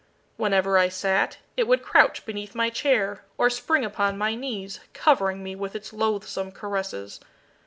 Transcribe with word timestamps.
Whenever 0.35 0.79
I 0.79 0.89
sat, 0.89 1.37
it 1.55 1.67
would 1.67 1.83
crouch 1.83 2.25
beneath 2.25 2.55
my 2.55 2.71
chair 2.71 3.23
or 3.37 3.51
spring 3.51 3.85
upon 3.85 4.17
my 4.17 4.33
knees, 4.33 4.79
covering 4.95 5.43
me 5.43 5.55
with 5.55 5.75
its 5.75 5.93
loathsome 5.93 6.51
caresses. 6.53 7.19